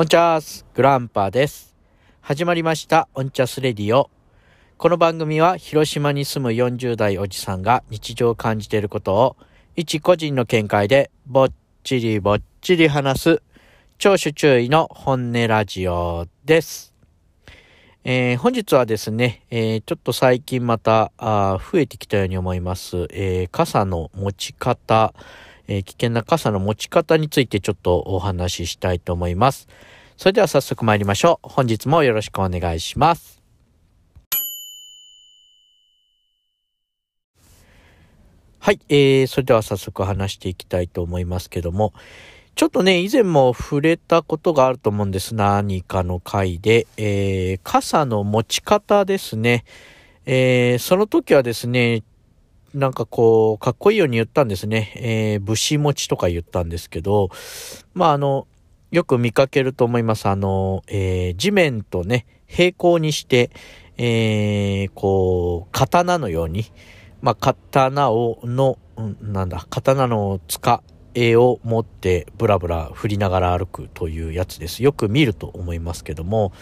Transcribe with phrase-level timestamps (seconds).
[0.00, 1.74] オンチャースグランパーです。
[2.20, 4.10] 始まりましたオンチャスレディオ。
[4.76, 9.36] この番組は広島に住む40代おじさんが日常を感じていることを
[9.74, 13.42] 一個人の見解でぼっちりぼっちり話す
[13.98, 16.94] 聴取注意の本音ラジオです。
[18.04, 25.12] えー、本日はですね、えー、ちょっと最近またあ増えてきたように思います、えー、傘の持ち方、
[25.68, 29.68] え危険な傘の持ち方についてちょっとお話ししたいと思います。
[30.16, 31.48] それでは早速参りましょう。
[31.48, 33.40] 本日もよろしくお願いします。
[38.58, 41.92] はい、えー、それでは早速話していきたいと思いますけども、
[42.54, 45.34] ちょっとね、以前も触れたことがあると思うんです。
[45.34, 49.64] 何かの回で、えー、傘の持ち方ですね。
[50.26, 52.02] えー、その時はですね、
[52.78, 54.92] なんかこう、かっこいいように言ったんですね。
[54.96, 57.30] えー、武士持ちとか言ったんですけど、
[57.92, 58.46] まああの、
[58.90, 60.26] よく見かけると思います。
[60.28, 63.50] あの、えー、地面とね、平行にして、
[63.98, 66.66] えー、こう、刀のように、
[67.20, 68.78] まあ、刀を、の、
[69.20, 70.82] なんだ、刀の塚
[71.16, 74.84] を持ってブラブラ振りながら歩くというやつです。
[74.84, 76.52] よく見ると思いますけども、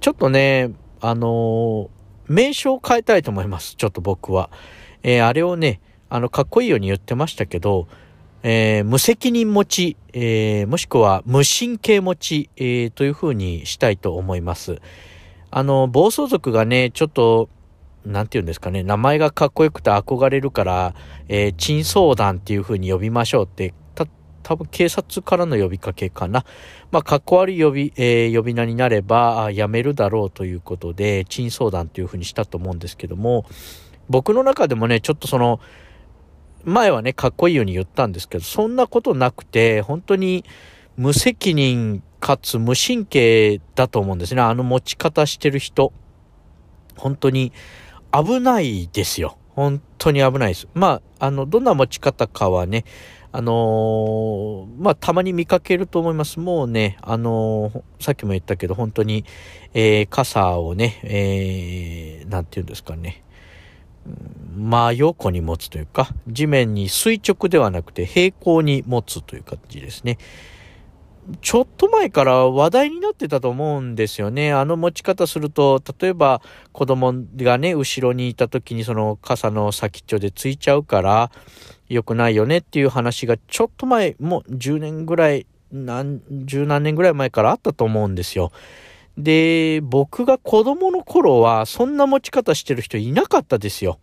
[0.00, 1.88] ちょっとね、あの
[2.26, 3.76] 名称を変えたいと思います。
[3.76, 4.50] ちょっと僕は。
[5.02, 7.86] えー、あれをね、あの、かっこいいように言ってましたけど、
[8.42, 14.80] えー、無責任持ち、えー、もしくは無神経持ち、えー、というふうにしたいと思います。
[15.50, 17.48] あの、暴走族がね、ちょっと、
[18.06, 20.94] なんて言うんですかね、名前がかっこよくて憧れるから、
[21.28, 24.06] えー、珍相談っていうふうに呼びましょうって、た、
[24.42, 26.46] 多分警察からの呼びかけかな。
[26.92, 33.44] まあ、かっこ悪い呼び、えー、呼び名になれば、やめるだろうということで、珍相談っていうふうにしたと思うんですけども、
[34.10, 35.60] 僕の中でもね、ちょっとその、
[36.64, 40.44] 前はね、かっこいいように言ったんですけど、そんなことなくて、本当に
[40.96, 44.42] 無責任かつ無神経だと思うんですね。
[44.42, 45.92] あの持ち方してる人。
[46.96, 47.52] 本当に
[48.12, 49.38] 危ないですよ。
[49.50, 50.68] 本当に危ないです。
[50.74, 52.84] まあ、あの、どんな持ち方かはね、
[53.32, 56.40] あのー、まあ、たまに見かけると思います。
[56.40, 59.24] もうね、あのー、さっきも言ったけど、本当に、
[59.72, 63.22] えー、傘をね、えー、なんて言うんですかね、
[64.56, 70.18] 真横に持つというか、地面に垂直ではなくて平行に持つという感じですね。
[71.42, 74.52] ちょっと前から話題になってたと思うんですよね。
[74.52, 81.30] あの持ち方すると、例えば子供がね、後ろにいた時にその傘の先っちょでついちゃうから、
[81.88, 88.50] 良くないよねっていう話がちょっと前、もう10年ぐらい、何、十何年ぐらい前からあったと思うんですよ。
[89.16, 93.98] で、僕が子供の頃はそんな持ち方してる人いなかったですよ。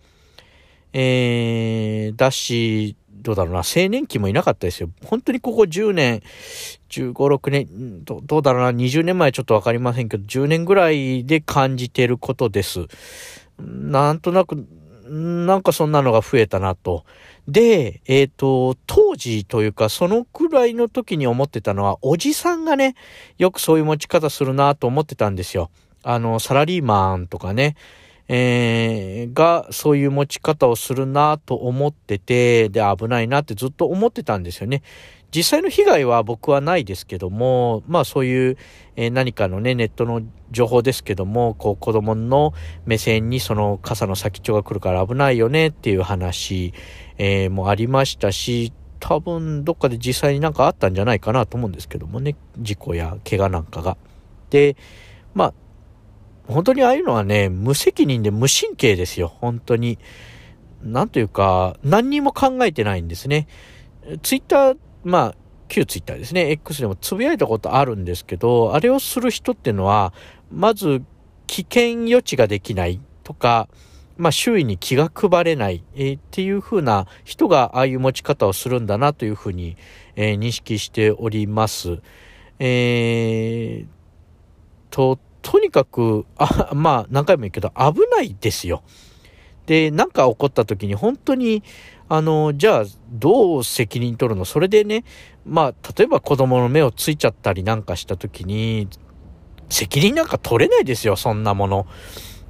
[0.94, 4.90] えー、だし、どうだろうな、青年期もいなかったですよ。
[5.06, 6.22] 本当にここ10年、
[6.90, 12.88] 15、6年、どどうだろうな、20年前ちょっとわかりませんけど、10年ぐらいで感じてることです。
[13.60, 14.66] なんとなく、
[15.10, 17.06] なんかそんなのが増えたなと。
[17.48, 22.96] で、えっ、ー、と、当時というか、そのくらいの時に思ってたのは、おじさんがね、
[23.38, 25.70] よくそういう持ち方するなと思ってたんですよ。
[26.04, 27.76] あの、サラリーマンとかね、
[28.30, 34.84] えー、がそういう持ち方をするなと思ってて、で、危ないなってずっと思ってたんですよね。
[35.36, 38.58] 実際の被害は僕はないですけども、まあそういう、
[38.96, 40.22] えー、何かのね、ネットの
[40.52, 42.54] 情報ですけども、こう子供の
[42.86, 46.74] 目線にその傘の先っちょが来るから危ないよねっていう話、
[47.18, 53.98] えー、もありましたし、多分どっかで実際になんかあったんじゃないかなと思うんですけどもね、事故や怪我なんかが。
[54.50, 54.76] で、
[55.34, 55.54] まあ
[56.48, 59.28] 本当にああいうのはね、無責任で無神経ですよ。
[59.28, 60.00] 本当に。
[60.82, 63.48] なんというか、何にも考えてないんですね。
[64.22, 65.36] ツイッター、まあ、
[65.68, 66.52] 旧ツイッターですね。
[66.52, 70.14] X でもつぶやいたことあるんですけど、あれをする人っていうのは、
[70.52, 71.04] まず、
[71.48, 73.68] 危険予知ができないとか、
[74.18, 79.78] まあ、周囲に気が配れない、えー、っていう風な人がああいう持ち方をするんだなというふうに、
[80.16, 82.02] えー、認識しております。
[82.60, 83.88] えー、
[84.90, 88.84] と、とにかく、あ、 まあ何回も言うけど危ないですよ。
[89.66, 91.64] で、なんか起こった時に本当に、
[92.10, 94.44] あの、じゃあどう責任取るの？
[94.44, 95.06] それでね、
[95.46, 98.90] まあ例えば子供の目をついちゃったりなんかした時に、
[99.70, 101.88] 責任なんか取れないですよ、そんなもの。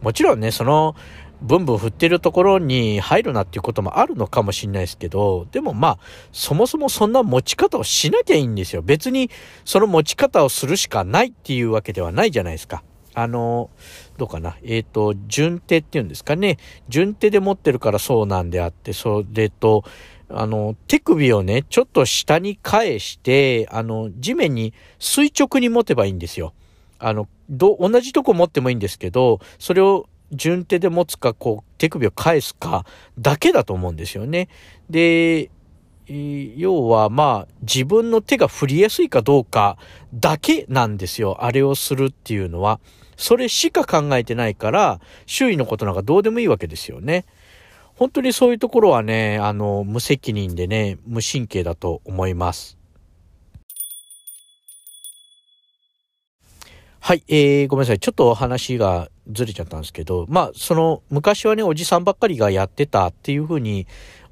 [0.02, 0.96] もちろんね、その、
[1.42, 6.00] ブンブン振ってるところに入るなっていうこともあるのかもしれないですけど、でもまあ、
[6.32, 8.82] そもそもそんな持ち方をしなきゃいいんですよ。
[8.82, 9.30] 別に
[9.66, 12.84] その持ち方をするしかないっていうわけではないじゃないですか。
[13.14, 13.72] あの、
[14.18, 14.58] どうかな。
[14.64, 16.58] えっ、ー、と、順手っていうんですかね。
[16.88, 19.84] 順手で持ってるからそうなんであって、それと、
[20.30, 26.54] あの、手首をね、ちょっと下に返して、あの、地面に垂直に持てばいいんですよ。
[27.00, 32.86] あの、ど、同じとこ持ってもいいんですけど、それを順手で持つか、こう、手首を返すか、
[33.18, 34.50] だけだと思うんですよね。
[34.90, 35.50] で、
[36.10, 39.78] 要はまあ自分の手が振りやすいかどうか
[40.14, 41.44] だけなんですよ。
[41.44, 42.80] あれをするっていうのは。
[43.18, 47.26] それしか考えてないから、周囲のことなんかどうでもいいわけですよね。
[47.96, 52.78] 本当にそういうところはね、あの、無責任でね、無神経だと思います。
[57.00, 58.00] はい、えー、ごめんなさい。
[58.00, 63.88] ちょっとお話がずれちゃったんですけど、まあ、その、昔はね、おじさんばっかりがやってたっていうふうに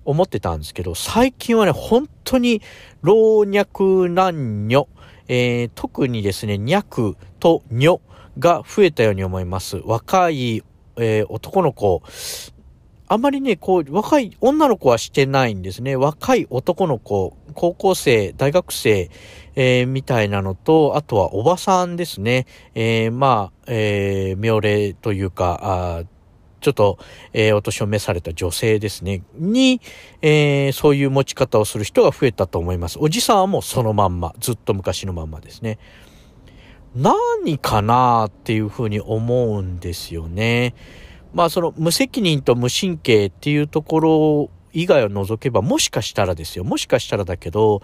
[0.05, 2.61] 思ってたんですけど、最近はね、本当に
[3.01, 4.87] 老若男女、
[5.27, 7.99] えー、特にですね、若と女
[8.39, 9.77] が増えたように思います。
[9.83, 10.63] 若い、
[10.97, 12.03] えー、男の子、
[13.07, 15.95] あまりね、こう、若い女の子はしてないんですね。
[15.95, 19.09] 若い男の子、高校生、大学生、
[19.55, 22.45] えー、みたいなのと、あとはおばさんですね。
[22.75, 26.03] えー、まあ、えー、妙齢というか、あ
[26.61, 26.97] ちょっと、
[27.31, 29.81] えー、お年を召された女性ですね、に、
[30.21, 32.97] えー、そういう持ち方をする人が増えたと思います。
[32.99, 35.77] おじさんはもうそのまんま、ずっと昔のまんまですね。
[36.95, 40.73] 何かなっていうふうに思うんですよね。
[41.33, 46.63] まあその無責任と無神経っていうところ以外を除けばもしかしたらですよ。
[46.63, 47.81] もしかしたらだけど、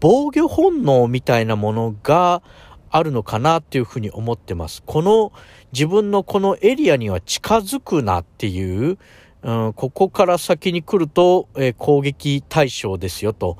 [0.00, 2.42] 防御本能みたいなものが
[2.90, 4.82] あるのかなっていうふうに思ってます。
[4.84, 5.32] この
[5.72, 8.98] 自分のこのエリアには近づくなっていう、
[9.42, 13.56] うん、ここから先に来ると、えー、攻撃対象ですよと。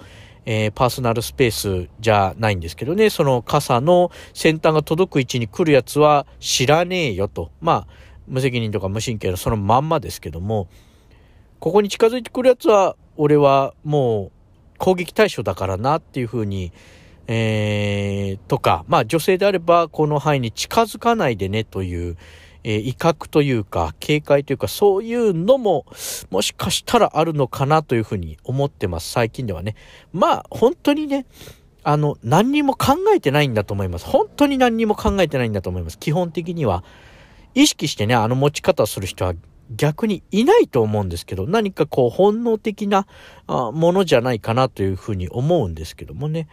[0.49, 7.50] えー、パーソナルスペースじゃないんですけどね、その傘の先端が届く位置に来るやつは知らねえよと。
[7.61, 7.87] まあ、
[8.29, 10.69] 無責任とか無神経のそのまんまですけども、
[11.66, 14.30] ここに近づいてくるやつは、俺はもう
[14.78, 16.70] 攻撃対象だからなっていうふうに、
[17.26, 22.16] えー、とか、まあ女性であればこの範囲に近づかないでねという、
[22.62, 25.86] えー、威嚇というか警戒というかそういうのも
[26.30, 29.10] もしかしたらあるのかなというふうに思ってます。
[29.10, 29.74] 最近ではね。
[30.12, 31.26] まあ本当にね
[31.82, 34.06] あの何にも考えてないんだと思います。
[34.06, 35.98] 本当に何にも考えてないんだと思います。
[35.98, 36.84] 基本的には
[37.56, 39.34] 意識してねあの持ち方をする人は
[39.74, 43.06] 逆にいないと思うんですけど何かこう本能的な
[43.48, 46.48] ものじゃないかなというふうに思うんですけどもね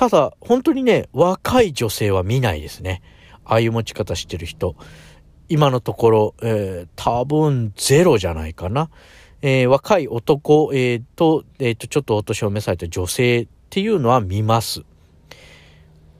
[0.00, 3.02] ただ、本当にね、若い女性は見ないですね。
[3.44, 4.74] ああいう持ち方してる人。
[5.50, 8.88] 今のところ、えー、多分ゼロじゃないかな。
[9.42, 14.84] えー、若い男、えー、と、えっ、と、ちょっとお年を召された女性っていうのは見ます。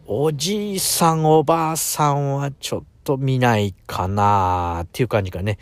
[0.07, 5.57] おじいさん、おばあさんはちょっと見ないかなっていう感じかね。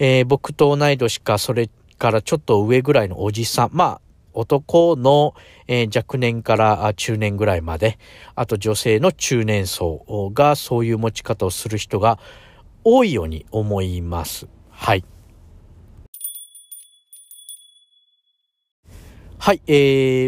[0.00, 1.68] え僕と同い年か、それ
[1.98, 3.70] からちょっと上ぐらいのおじさん。
[3.72, 4.00] まあ、
[4.32, 5.34] 男の、
[5.68, 7.98] えー、若年から中年ぐらいまで、
[8.34, 12.18] あと女性の中年層がそういう持ち方をする人が
[12.82, 14.48] 多いように思います。
[14.70, 15.04] はい。
[19.36, 19.72] はい、え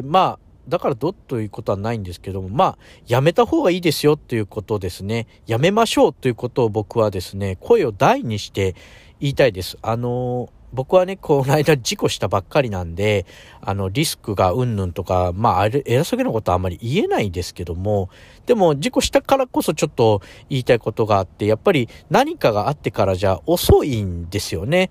[0.00, 0.38] ー、まあ、
[0.68, 5.26] だからどということはないんですけども、まあ、やめた方がいいですよということですね。
[5.46, 8.74] やめましょうということを僕はですね、声を大にして
[9.22, 9.78] 言いたいです。
[9.82, 13.26] あの僕はね、この間事故したばっかりなんで、
[13.60, 18.08] あの、リスクがうんぬんとか、まあ、あれ、偉そうげなことはあんまり言えないですけども、
[18.46, 24.88] でも、事故したからこそちょっと言いたいことがあって、やっぱり何かがあってからじゃ遅いんですよね。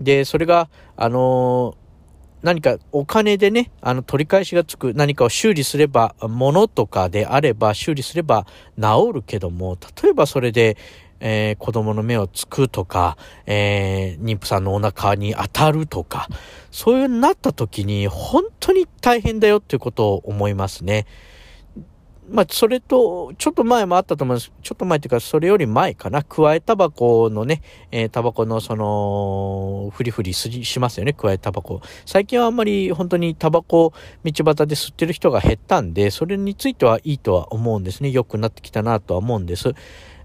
[0.00, 1.76] で、それが、あの
[2.42, 8.46] 何かお金でね、あの取り返しがつく何かを修理すれば、物とかであれば修理すれば
[8.80, 10.76] 治るけども、例えばそれで
[11.22, 16.28] えー、子供の目をつくとか、えー、妊婦さんのお腹に当たるとか、
[16.70, 21.06] そういうなった時に本当に大変だよっていうことを思いますね。
[22.30, 24.52] まあ、それと、ちょっと前もあったと思うんです。
[24.62, 26.22] ちょっと前っていうか、それより前かな。
[26.22, 31.82] 加えタバコのね、えー、タバコのその、フリフリしますよね、加えタバコ。
[32.06, 33.92] 最近はあんまり本当にタバコ
[34.24, 38.10] 道端で吸ってる人が減ったんで、それについてはいいとは思うんですね。
[38.10, 39.74] 良くなってきたなとは思うんです。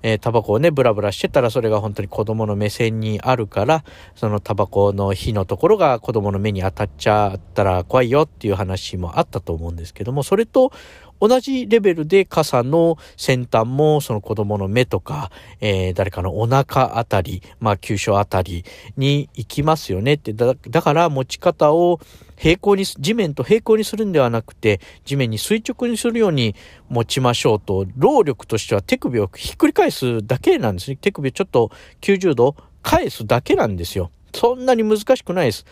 [0.02, 3.84] えー、タバコをね、ブラブラしてたら、それが本当に子供の目線にあるから、
[4.16, 10.72] そのタバコの火のところが子供の目に当たっちゃったら怖いよっていう話もあったと思うんですけども、それと
[11.20, 20.34] 同じレベルで傘の先端もその子供の目とか、えー、誰かのお腹あたり、まあ、急所あたりに行きますよねって。
[20.34, 22.00] だから持ち方を
[22.38, 26.56] 平行に、地面と平行にするんではなくて、地面に垂直にするように
[26.88, 30.98] 持ちましょうと、労力としては手首をひっくり返すだけなんですね。
[30.98, 31.72] 手首をちょっと
[32.02, 34.12] 90度返すだけなんですよ。
[34.34, 35.66] そんなに難しくないです。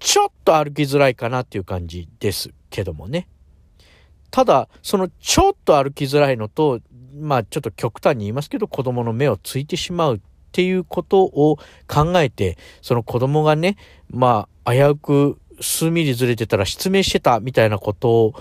[0.00, 3.28] ちょっと歩きづらいかなっていう感じですけどもね。
[4.34, 6.80] ただ、そのちょっと歩きづらいのと、
[7.20, 13.76] まあちょっと極端に言いますけど、子供の目をついてしまうっていうことを考えて、その子供がね、
[14.10, 18.34] まあ危うく数ミリずれてたら失明してたみたいなことを、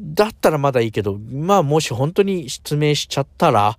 [0.00, 3.78] だったらまだいいけど、まあもし本当に失明しちゃったら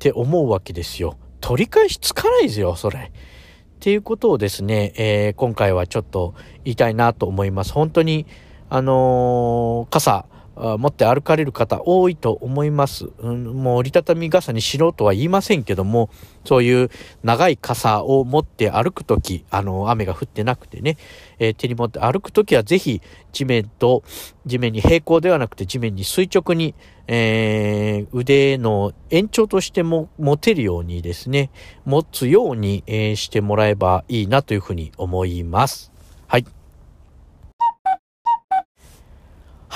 [0.00, 1.16] て思うわけですよ。
[1.40, 2.98] 取り返しつかないですよ、それ。
[2.98, 7.72] っていうことをですね、えー、今回はちょっと言いたいなと思います。
[7.72, 8.26] 本当に、
[8.68, 13.08] あのー、傘、持って歩かれる方多いと思います。
[13.18, 16.08] うん、もう折りたたみ傘にしろとは言いませんけども、
[16.44, 16.90] そういう
[17.22, 20.96] 長い傘を持って歩くとき、あの、雨が降ってなくてね、
[21.38, 24.02] えー、手に持って歩くときはぜひ地面と、
[24.46, 26.74] 地面に平行ではなくて地面に垂直に、
[27.06, 31.50] えー、腕の延長としても持てるようにですね、
[31.84, 35.95] 持つように、えー、してもらえばいいなというふうに思います。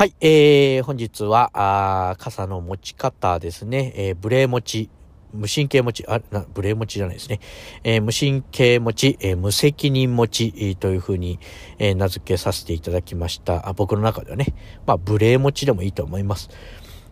[0.01, 0.15] はい。
[0.23, 4.89] えー、本日は、あ傘の持ち方ですね、えー、ブレー持ち、
[5.35, 7.39] 無神経持ち、あ、な、ブレー持ちじゃないですね。
[7.85, 11.39] えー、無神経持ち、えー、無責任持ち、えー、というふうに、
[11.79, 13.75] えー、名付けさせていただきましたあ。
[13.75, 14.55] 僕の中ではね、
[14.87, 16.49] まあ、ブレー持ちでもいいと思います。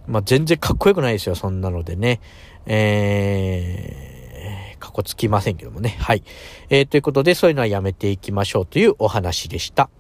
[0.07, 2.23] まあ、全然かっこよくないですよ、そんなのでね。
[2.65, 5.95] えー、かっこつきませんけどもね。
[6.01, 6.23] はい。
[6.71, 9.91] えー、ということで、そういうのはやめていきましょうというお話でした。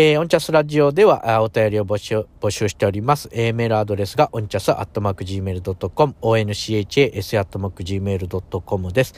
[0.00, 3.28] えー、オンチャスラジオではお便りを募集募集しております。
[3.32, 9.14] えー、メールアドレスがオンチャスアットマーク Gmail.com、onchas アットマーク Gmail.com です。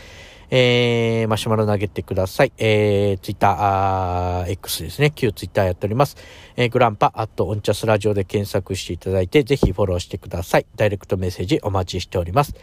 [0.49, 2.53] えー、マシュマロ投げてください。
[2.57, 5.11] えー、ツイッター、X ですね。
[5.15, 6.17] 旧ツイッターやっております。
[6.57, 10.67] えー、グランパ、アットオンチャスラジオで検索していただいて、ぜひフォローしてください。
[10.77, 12.55] ダイレクトメッセージお待ちしております。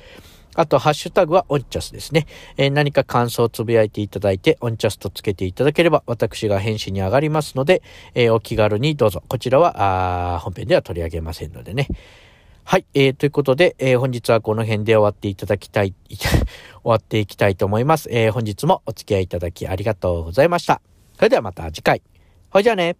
[0.58, 2.26] あと、ハッシュタグはオンチャスですね。
[2.58, 7.84] えー、何か感想をつぶやいていただいて、オンチャスとつけていただければ、私が返信に上がりますので、
[8.16, 9.22] えー、お気軽にどうぞ。
[9.28, 11.88] こちらは、あ本編では取り上げませんのでね。
[12.64, 12.86] はい。
[12.96, 16.28] えー、ということで、えー、本日はこの辺で終わっていただきたい、 終
[16.84, 18.10] わっていきたいと思います。
[18.12, 20.82] えー、本日もお付き合いいただきありがとうございました。
[21.16, 22.02] それではまた次回。
[22.50, 22.98] ほいじゃあね。